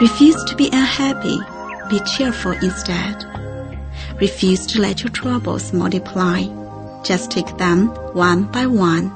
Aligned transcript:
Refuse 0.00 0.42
to 0.44 0.56
be 0.56 0.68
unhappy. 0.68 1.38
Be 1.90 2.00
cheerful 2.16 2.52
instead. 2.52 3.26
Refuse 4.18 4.64
to 4.68 4.80
let 4.80 5.02
your 5.02 5.12
troubles 5.12 5.74
multiply. 5.74 6.44
Just 7.04 7.30
take 7.30 7.54
them 7.58 7.88
one 8.14 8.44
by 8.44 8.64
one. 8.64 9.12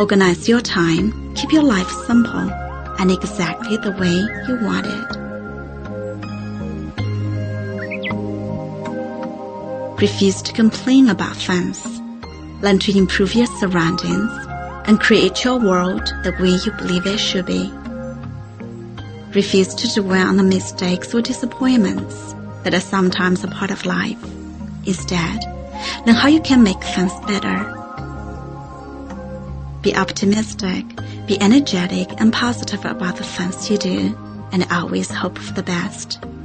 Organize 0.00 0.48
your 0.48 0.62
time. 0.62 1.34
Keep 1.34 1.52
your 1.52 1.62
life 1.62 1.90
simple 2.06 2.50
and 2.98 3.10
exactly 3.10 3.76
the 3.76 3.92
way 3.92 4.16
you 4.48 4.56
want 4.64 4.86
it. 4.86 5.26
Refuse 10.00 10.40
to 10.40 10.54
complain 10.54 11.10
about 11.10 11.36
things. 11.36 11.84
Learn 12.62 12.78
to 12.78 12.96
improve 12.96 13.34
your 13.34 13.46
surroundings 13.58 14.32
and 14.88 14.98
create 15.00 15.44
your 15.44 15.58
world 15.58 16.00
the 16.24 16.34
way 16.40 16.56
you 16.64 16.72
believe 16.78 17.06
it 17.06 17.18
should 17.18 17.44
be. 17.44 17.70
Refuse 19.36 19.74
to 19.74 20.00
dwell 20.00 20.28
on 20.28 20.38
the 20.38 20.42
mistakes 20.42 21.14
or 21.14 21.20
disappointments 21.20 22.34
that 22.62 22.72
are 22.72 22.80
sometimes 22.80 23.44
a 23.44 23.48
part 23.48 23.70
of 23.70 23.84
life. 23.84 24.16
Instead, 24.86 25.44
learn 26.06 26.16
how 26.16 26.28
you 26.28 26.40
can 26.40 26.62
make 26.62 26.82
things 26.82 27.12
better. 27.26 27.58
Be 29.82 29.94
optimistic, 29.94 30.86
be 31.26 31.38
energetic 31.38 32.18
and 32.18 32.32
positive 32.32 32.86
about 32.86 33.16
the 33.18 33.24
things 33.24 33.70
you 33.70 33.76
do, 33.76 34.18
and 34.52 34.66
always 34.72 35.10
hope 35.10 35.36
for 35.36 35.52
the 35.52 35.62
best.'" 35.62 36.18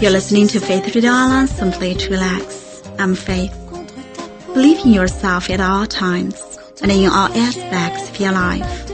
You're 0.00 0.10
listening 0.10 0.48
to 0.48 0.60
Faith 0.60 0.94
Radio 0.94 1.10
Island, 1.10 1.50
Simply 1.50 1.94
to 1.94 2.10
Relax. 2.10 2.82
I'm 2.98 3.14
Faith. 3.14 3.52
Believe 4.54 4.78
in 4.86 4.92
yourself 4.94 5.50
at 5.50 5.60
all 5.60 5.86
times 5.86 6.34
and 6.80 6.90
in 6.90 7.10
all 7.10 7.28
aspects 7.34 8.08
of 8.08 8.18
your 8.18 8.32
life. 8.32 8.86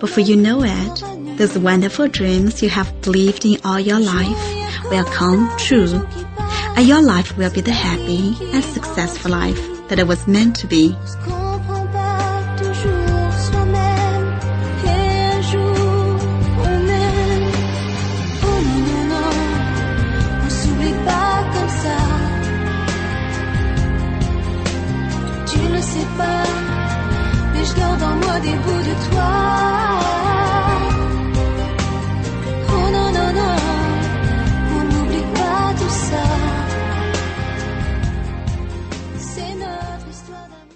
Before 0.00 0.24
you 0.24 0.34
know 0.34 0.64
it, 0.64 1.38
those 1.38 1.56
wonderful 1.56 2.08
dreams 2.08 2.60
you 2.60 2.70
have 2.70 2.90
believed 3.02 3.44
in 3.44 3.58
all 3.64 3.78
your 3.78 4.00
life 4.00 4.51
will 4.92 5.04
come 5.04 5.50
true, 5.56 6.06
and 6.76 6.86
your 6.86 7.00
life 7.00 7.34
will 7.38 7.50
be 7.50 7.62
the 7.62 7.72
happy 7.72 8.36
and 8.52 8.62
successful 8.62 9.30
life 9.30 9.88
that 9.88 9.98
it 9.98 10.06
was 10.06 10.28
meant 10.28 10.54
to 10.56 10.66
be. 10.66 10.94
On 10.94 11.06
se 11.06 11.16
comprend 11.16 11.54
pas 29.14 29.21
I'll 39.92 40.02
be 40.06 40.12
strong. 40.12 40.71